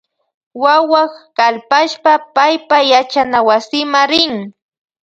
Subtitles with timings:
[0.63, 4.35] Wawak kalpashpa paypa yachanawasima rin.